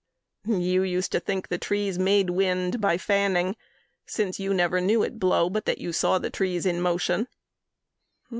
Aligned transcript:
You 0.47 0.81
used 0.81 1.11
to 1.11 1.19
think 1.19 1.49
the 1.49 1.59
trees 1.59 1.99
Made 1.99 2.31
wind 2.31 2.81
by 2.81 2.97
fanning 2.97 3.55
since 4.07 4.39
you 4.39 4.51
never 4.51 4.81
knew 4.81 5.03
It 5.03 5.19
blow 5.19 5.47
but 5.47 5.65
that 5.65 5.77
you 5.77 5.93
saw 5.93 6.17
the 6.17 6.31
trees 6.31 6.65
in 6.65 6.81
motion. 6.81 7.27